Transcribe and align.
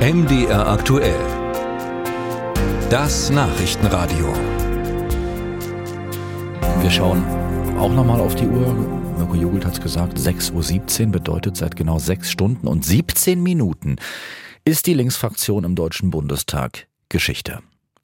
MDR 0.00 0.66
aktuell. 0.66 1.20
Das 2.88 3.28
Nachrichtenradio. 3.28 4.32
Wir 6.80 6.90
schauen 6.90 7.22
auch 7.78 7.92
nochmal 7.92 8.18
auf 8.18 8.34
die 8.34 8.46
Uhr. 8.46 8.72
Mirko 9.18 9.34
Jugelt 9.34 9.66
hat 9.66 9.74
es 9.74 9.80
gesagt, 9.82 10.16
6.17 10.16 11.04
Uhr 11.04 11.12
bedeutet 11.12 11.58
seit 11.58 11.76
genau 11.76 11.98
sechs 11.98 12.30
Stunden 12.30 12.66
und 12.66 12.82
17 12.82 13.42
Minuten 13.42 13.96
ist 14.64 14.86
die 14.86 14.94
Linksfraktion 14.94 15.64
im 15.64 15.74
Deutschen 15.74 16.08
Bundestag 16.08 16.86
Geschichte. 17.10 17.58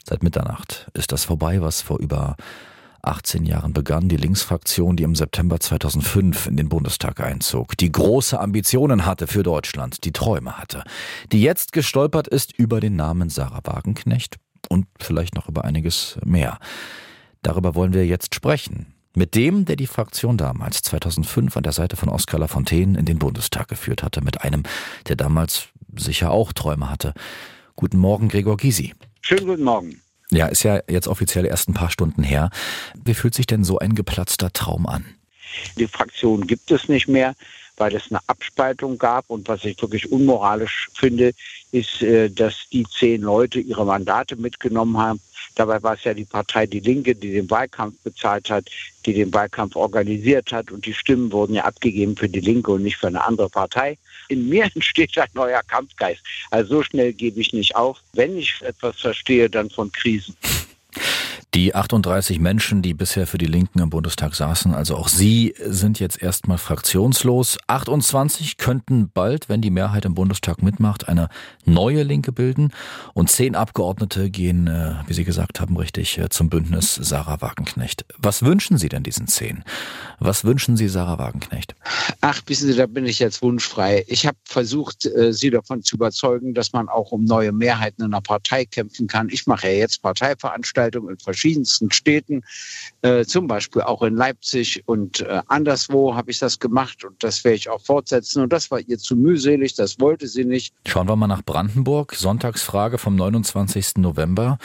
Seit 0.04 0.22
Mitternacht 0.22 0.90
ist 0.92 1.12
das 1.12 1.24
vorbei, 1.24 1.62
was 1.62 1.80
vor 1.80 1.98
über 1.98 2.36
18 3.06 3.44
Jahren 3.44 3.72
begann 3.72 4.08
die 4.08 4.16
Linksfraktion, 4.16 4.96
die 4.96 5.04
im 5.04 5.14
September 5.14 5.60
2005 5.60 6.46
in 6.46 6.56
den 6.56 6.68
Bundestag 6.68 7.20
einzog, 7.20 7.76
die 7.76 7.90
große 7.92 8.38
Ambitionen 8.38 9.06
hatte 9.06 9.26
für 9.26 9.42
Deutschland, 9.42 10.04
die 10.04 10.12
Träume 10.12 10.58
hatte, 10.58 10.82
die 11.32 11.42
jetzt 11.42 11.72
gestolpert 11.72 12.28
ist 12.28 12.58
über 12.58 12.80
den 12.80 12.96
Namen 12.96 13.28
Sarah 13.28 13.60
Wagenknecht 13.64 14.36
und 14.68 14.86
vielleicht 15.00 15.34
noch 15.34 15.48
über 15.48 15.64
einiges 15.64 16.18
mehr. 16.24 16.58
Darüber 17.42 17.74
wollen 17.74 17.92
wir 17.92 18.06
jetzt 18.06 18.34
sprechen. 18.34 18.92
Mit 19.14 19.34
dem, 19.34 19.64
der 19.64 19.76
die 19.76 19.86
Fraktion 19.86 20.36
damals 20.36 20.82
2005 20.82 21.56
an 21.56 21.62
der 21.62 21.72
Seite 21.72 21.96
von 21.96 22.10
Oskar 22.10 22.40
Lafontaine 22.40 22.98
in 22.98 23.06
den 23.06 23.18
Bundestag 23.18 23.68
geführt 23.68 24.02
hatte, 24.02 24.20
mit 24.20 24.42
einem, 24.42 24.64
der 25.08 25.16
damals 25.16 25.68
sicher 25.96 26.32
auch 26.32 26.52
Träume 26.52 26.90
hatte. 26.90 27.14
Guten 27.76 27.96
Morgen, 27.96 28.28
Gregor 28.28 28.58
Gysi. 28.58 28.92
Schönen 29.22 29.46
guten 29.46 29.64
Morgen. 29.64 30.02
Ja, 30.30 30.46
ist 30.46 30.64
ja 30.64 30.80
jetzt 30.88 31.08
offiziell 31.08 31.46
erst 31.46 31.68
ein 31.68 31.74
paar 31.74 31.90
Stunden 31.90 32.22
her. 32.22 32.50
Wie 33.04 33.14
fühlt 33.14 33.34
sich 33.34 33.46
denn 33.46 33.64
so 33.64 33.78
ein 33.78 33.94
geplatzter 33.94 34.52
Traum 34.52 34.86
an? 34.86 35.04
Die 35.78 35.86
Fraktion 35.86 36.46
gibt 36.46 36.70
es 36.70 36.88
nicht 36.88 37.08
mehr, 37.08 37.34
weil 37.76 37.94
es 37.94 38.10
eine 38.10 38.20
Abspaltung 38.26 38.98
gab. 38.98 39.28
Und 39.28 39.48
was 39.48 39.64
ich 39.64 39.80
wirklich 39.80 40.10
unmoralisch 40.10 40.88
finde, 40.94 41.32
ist, 41.72 42.02
äh, 42.02 42.30
dass 42.30 42.68
die 42.72 42.84
zehn 42.84 43.22
Leute 43.22 43.60
ihre 43.60 43.84
Mandate 43.84 44.36
mitgenommen 44.36 44.98
haben. 44.98 45.20
Dabei 45.54 45.82
war 45.82 45.94
es 45.94 46.04
ja 46.04 46.12
die 46.12 46.24
Partei 46.24 46.66
Die 46.66 46.80
Linke, 46.80 47.14
die 47.14 47.32
den 47.32 47.50
Wahlkampf 47.50 47.96
bezahlt 48.04 48.50
hat, 48.50 48.66
die 49.06 49.14
den 49.14 49.32
Wahlkampf 49.32 49.74
organisiert 49.74 50.52
hat. 50.52 50.70
Und 50.70 50.84
die 50.84 50.94
Stimmen 50.94 51.32
wurden 51.32 51.54
ja 51.54 51.64
abgegeben 51.64 52.16
für 52.16 52.28
die 52.28 52.40
Linke 52.40 52.72
und 52.72 52.82
nicht 52.82 52.96
für 52.96 53.06
eine 53.06 53.24
andere 53.24 53.48
Partei. 53.48 53.96
In 54.28 54.48
mir 54.48 54.64
entsteht 54.74 55.16
ein 55.18 55.28
neuer 55.34 55.62
Kampfgeist. 55.62 56.22
Also 56.50 56.76
so 56.76 56.82
schnell 56.82 57.12
gebe 57.12 57.40
ich 57.40 57.52
nicht 57.52 57.74
auf. 57.74 58.00
Wenn 58.12 58.36
ich 58.36 58.60
etwas 58.62 59.00
verstehe, 59.00 59.48
dann 59.48 59.70
von 59.70 59.90
Krisen. 59.92 60.36
Die 61.56 61.74
38 61.74 62.38
Menschen, 62.38 62.82
die 62.82 62.92
bisher 62.92 63.26
für 63.26 63.38
die 63.38 63.46
Linken 63.46 63.78
im 63.78 63.88
Bundestag 63.88 64.34
saßen, 64.34 64.74
also 64.74 64.94
auch 64.94 65.08
Sie, 65.08 65.54
sind 65.64 65.98
jetzt 65.98 66.22
erstmal 66.22 66.58
fraktionslos. 66.58 67.56
28 67.66 68.58
könnten 68.58 69.08
bald, 69.08 69.48
wenn 69.48 69.62
die 69.62 69.70
Mehrheit 69.70 70.04
im 70.04 70.14
Bundestag 70.14 70.62
mitmacht, 70.62 71.08
eine 71.08 71.30
neue 71.64 72.02
Linke 72.02 72.30
bilden. 72.30 72.72
Und 73.14 73.30
zehn 73.30 73.54
Abgeordnete 73.54 74.28
gehen, 74.28 74.66
äh, 74.66 74.96
wie 75.06 75.14
Sie 75.14 75.24
gesagt 75.24 75.58
haben, 75.58 75.78
richtig 75.78 76.18
äh, 76.18 76.28
zum 76.28 76.50
Bündnis 76.50 76.94
Sarah 76.94 77.40
Wagenknecht. 77.40 78.04
Was 78.18 78.42
wünschen 78.42 78.76
Sie 78.76 78.90
denn 78.90 79.02
diesen 79.02 79.26
zehn? 79.26 79.64
Was 80.18 80.44
wünschen 80.44 80.76
Sie 80.76 80.88
Sarah 80.88 81.18
Wagenknecht? 81.18 81.74
Ach, 82.20 82.42
wissen 82.44 82.70
Sie, 82.70 82.76
da 82.76 82.84
bin 82.84 83.06
ich 83.06 83.18
jetzt 83.18 83.40
wunschfrei. 83.40 84.04
Ich 84.08 84.26
habe 84.26 84.36
versucht, 84.44 85.06
äh, 85.06 85.32
Sie 85.32 85.48
davon 85.48 85.82
zu 85.82 85.96
überzeugen, 85.96 86.52
dass 86.52 86.74
man 86.74 86.90
auch 86.90 87.12
um 87.12 87.24
neue 87.24 87.52
Mehrheiten 87.52 88.02
in 88.02 88.12
einer 88.12 88.20
Partei 88.20 88.66
kämpfen 88.66 89.06
kann. 89.06 89.30
Ich 89.30 89.46
mache 89.46 89.68
ja 89.68 89.72
jetzt 89.72 90.02
Parteiveranstaltungen 90.02 91.12
in 91.14 91.18
verschiedenen 91.18 91.45
verschiedensten 91.46 91.92
Städten, 91.92 92.42
äh, 93.02 93.24
zum 93.24 93.46
Beispiel 93.46 93.82
auch 93.82 94.02
in 94.02 94.16
Leipzig 94.16 94.82
und 94.86 95.20
äh, 95.20 95.42
anderswo 95.46 96.16
habe 96.16 96.30
ich 96.30 96.38
das 96.40 96.58
gemacht 96.58 97.04
und 97.04 97.22
das 97.22 97.44
werde 97.44 97.56
ich 97.56 97.70
auch 97.70 97.80
fortsetzen. 97.80 98.42
Und 98.42 98.52
das 98.52 98.70
war 98.70 98.80
ihr 98.80 98.98
zu 98.98 99.14
mühselig, 99.14 99.74
das 99.74 100.00
wollte 100.00 100.26
sie 100.26 100.44
nicht. 100.44 100.74
Schauen 100.86 101.08
wir 101.08 101.14
mal 101.14 101.28
nach 101.28 101.44
Brandenburg. 101.44 102.14
Sonntagsfrage 102.14 102.98
vom 102.98 103.14
29. 103.14 103.98
November. 103.98 104.58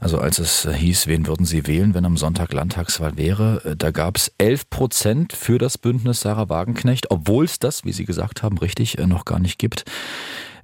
Also 0.00 0.18
als 0.18 0.38
es 0.38 0.68
hieß, 0.68 1.06
wen 1.06 1.26
würden 1.26 1.46
Sie 1.46 1.66
wählen, 1.66 1.94
wenn 1.94 2.04
am 2.04 2.16
Sonntag 2.16 2.52
Landtagswahl 2.52 3.16
wäre, 3.16 3.62
äh, 3.64 3.76
da 3.76 3.90
gab 3.90 4.16
es 4.16 4.32
11 4.38 4.68
Prozent 4.70 5.32
für 5.32 5.58
das 5.58 5.78
Bündnis 5.78 6.20
Sarah 6.20 6.48
Wagenknecht, 6.48 7.10
obwohl 7.10 7.44
es 7.44 7.58
das, 7.58 7.84
wie 7.84 7.92
Sie 7.92 8.04
gesagt 8.04 8.42
haben, 8.42 8.58
richtig 8.58 8.98
äh, 8.98 9.06
noch 9.06 9.24
gar 9.24 9.38
nicht 9.38 9.58
gibt. 9.58 9.84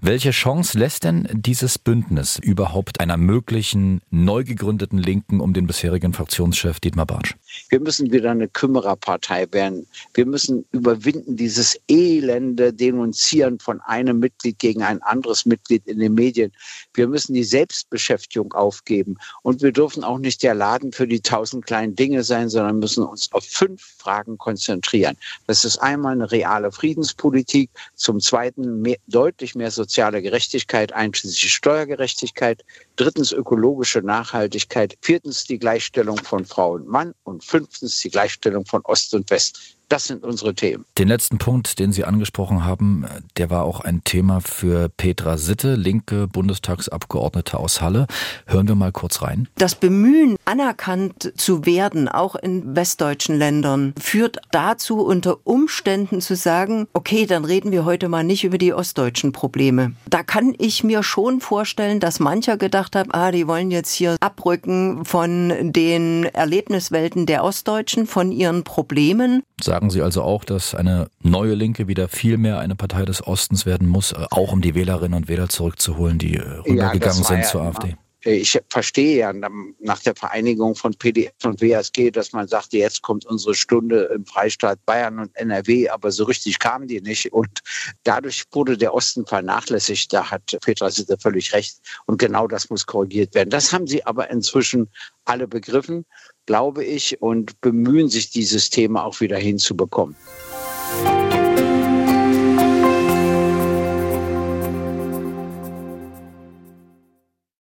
Welche 0.02 0.30
Chance 0.30 0.78
lässt 0.78 1.04
denn 1.04 1.28
dieses 1.30 1.78
Bündnis 1.78 2.38
überhaupt 2.38 3.00
einer 3.00 3.18
möglichen 3.18 4.00
neu 4.08 4.44
gegründeten 4.44 4.96
Linken 4.96 5.40
um 5.40 5.52
den 5.52 5.66
bisherigen 5.66 6.14
Fraktionschef 6.14 6.80
Dietmar 6.80 7.04
Bartsch? 7.04 7.34
Wir 7.68 7.80
müssen 7.80 8.10
wieder 8.10 8.30
eine 8.30 8.48
Kümmererpartei 8.48 9.46
werden. 9.52 9.86
Wir 10.14 10.24
müssen 10.24 10.64
überwinden 10.72 11.36
dieses 11.36 11.78
elende 11.86 12.72
Denunzieren 12.72 13.58
von 13.58 13.82
einem 13.82 14.20
Mitglied 14.20 14.58
gegen 14.58 14.82
ein 14.82 15.02
anderes 15.02 15.44
Mitglied 15.44 15.86
in 15.86 15.98
den 15.98 16.14
Medien. 16.14 16.50
Wir 16.94 17.06
müssen 17.06 17.34
die 17.34 17.44
Selbstbeschäftigung 17.44 18.54
aufgeben. 18.54 19.18
Und 19.42 19.60
wir 19.60 19.72
dürfen 19.72 20.02
auch 20.02 20.18
nicht 20.18 20.42
der 20.42 20.54
Laden 20.54 20.92
für 20.92 21.06
die 21.06 21.20
tausend 21.20 21.66
kleinen 21.66 21.94
Dinge 21.94 22.24
sein, 22.24 22.48
sondern 22.48 22.78
müssen 22.78 23.04
uns 23.04 23.30
auf 23.32 23.44
fünf 23.44 23.82
Fragen 23.98 24.38
konzentrieren. 24.38 25.18
Das 25.46 25.66
ist 25.66 25.76
einmal 25.76 26.14
eine 26.14 26.32
reale 26.32 26.72
Friedenspolitik, 26.72 27.68
zum 27.96 28.18
Zweiten 28.18 28.80
mehr, 28.80 28.96
deutlich 29.06 29.54
mehr 29.54 29.70
Sozialismus 29.70 29.89
soziale 29.90 30.22
Gerechtigkeit 30.22 30.92
einschließlich 30.92 31.52
Steuergerechtigkeit, 31.52 32.64
drittens 32.94 33.32
ökologische 33.32 33.98
Nachhaltigkeit, 33.98 34.96
viertens 35.02 35.42
die 35.42 35.58
Gleichstellung 35.58 36.16
von 36.18 36.44
Frau 36.44 36.74
und 36.74 36.86
Mann 36.86 37.12
und 37.24 37.42
fünftens 37.42 37.98
die 37.98 38.08
Gleichstellung 38.08 38.64
von 38.64 38.82
Ost 38.84 39.12
und 39.14 39.28
West. 39.30 39.79
Das 39.90 40.04
sind 40.04 40.22
unsere 40.22 40.54
Themen. 40.54 40.84
Den 40.98 41.08
letzten 41.08 41.38
Punkt, 41.38 41.80
den 41.80 41.90
Sie 41.90 42.04
angesprochen 42.04 42.64
haben, 42.64 43.06
der 43.36 43.50
war 43.50 43.64
auch 43.64 43.80
ein 43.80 44.04
Thema 44.04 44.40
für 44.40 44.88
Petra 44.88 45.36
Sitte, 45.36 45.74
linke 45.74 46.28
Bundestagsabgeordnete 46.28 47.58
aus 47.58 47.80
Halle. 47.80 48.06
Hören 48.46 48.68
wir 48.68 48.76
mal 48.76 48.92
kurz 48.92 49.20
rein. 49.20 49.48
Das 49.56 49.74
Bemühen, 49.74 50.36
anerkannt 50.44 51.32
zu 51.36 51.66
werden, 51.66 52.08
auch 52.08 52.36
in 52.36 52.76
westdeutschen 52.76 53.36
Ländern, 53.36 53.92
führt 54.00 54.38
dazu, 54.52 55.00
unter 55.00 55.44
Umständen 55.44 56.20
zu 56.20 56.36
sagen, 56.36 56.86
okay, 56.92 57.26
dann 57.26 57.44
reden 57.44 57.72
wir 57.72 57.84
heute 57.84 58.08
mal 58.08 58.22
nicht 58.22 58.44
über 58.44 58.58
die 58.58 58.72
ostdeutschen 58.72 59.32
Probleme. 59.32 59.96
Da 60.08 60.22
kann 60.22 60.54
ich 60.58 60.84
mir 60.84 61.02
schon 61.02 61.40
vorstellen, 61.40 61.98
dass 61.98 62.20
mancher 62.20 62.56
gedacht 62.56 62.94
hat, 62.94 63.08
ah, 63.10 63.32
die 63.32 63.48
wollen 63.48 63.72
jetzt 63.72 63.92
hier 63.92 64.14
abrücken 64.20 65.04
von 65.04 65.72
den 65.72 66.26
Erlebniswelten 66.26 67.26
der 67.26 67.42
Ostdeutschen, 67.42 68.06
von 68.06 68.30
ihren 68.30 68.62
Problemen. 68.62 69.42
Sagen 69.62 69.90
Sie 69.90 70.02
also 70.02 70.22
auch, 70.22 70.44
dass 70.44 70.74
eine 70.74 71.08
neue 71.22 71.54
Linke 71.54 71.88
wieder 71.88 72.08
viel 72.08 72.38
mehr 72.38 72.58
eine 72.58 72.76
Partei 72.76 73.04
des 73.04 73.26
Ostens 73.26 73.66
werden 73.66 73.88
muss, 73.88 74.12
äh, 74.12 74.26
auch 74.30 74.52
um 74.52 74.60
die 74.60 74.74
Wählerinnen 74.74 75.14
und 75.14 75.28
Wähler 75.28 75.48
zurückzuholen, 75.48 76.18
die 76.18 76.36
äh, 76.36 76.40
rübergegangen 76.40 77.00
ja, 77.00 77.12
sind 77.12 77.38
ja 77.40 77.42
zur 77.44 77.62
AfD? 77.62 77.96
Ich 78.22 78.58
verstehe 78.68 79.18
ja 79.18 79.32
nach 79.32 80.00
der 80.00 80.14
Vereinigung 80.14 80.74
von 80.74 80.92
PDF 80.94 81.32
und 81.44 81.60
WSG, 81.60 82.10
dass 82.10 82.32
man 82.32 82.48
sagte, 82.48 82.76
jetzt 82.76 83.02
kommt 83.02 83.24
unsere 83.24 83.54
Stunde 83.54 84.10
im 84.14 84.26
Freistaat 84.26 84.84
Bayern 84.84 85.18
und 85.18 85.34
NRW, 85.36 85.88
aber 85.88 86.10
so 86.10 86.24
richtig 86.24 86.58
kamen 86.58 86.86
die 86.86 87.00
nicht. 87.00 87.32
Und 87.32 87.60
dadurch 88.04 88.44
wurde 88.52 88.76
der 88.76 88.92
Osten 88.92 89.26
vernachlässigt. 89.26 90.12
Da 90.12 90.30
hat 90.30 90.56
Petra 90.62 90.90
Sitte 90.90 91.16
völlig 91.18 91.52
recht. 91.54 91.78
Und 92.06 92.18
genau 92.18 92.46
das 92.46 92.68
muss 92.68 92.84
korrigiert 92.84 93.34
werden. 93.34 93.50
Das 93.50 93.72
haben 93.72 93.86
sie 93.86 94.04
aber 94.04 94.30
inzwischen 94.30 94.88
alle 95.24 95.48
begriffen 95.48 96.04
glaube 96.50 96.84
ich, 96.84 97.22
und 97.22 97.60
bemühen 97.60 98.08
sich, 98.08 98.30
dieses 98.30 98.70
Thema 98.70 99.04
auch 99.04 99.20
wieder 99.20 99.38
hinzubekommen. 99.38 100.16